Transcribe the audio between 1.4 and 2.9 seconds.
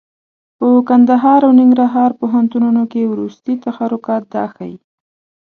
او ننګرهار پوهنتونونو